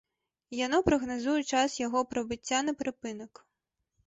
[0.59, 3.45] Яно прагназуе час яго прыбыцця на прыпынак.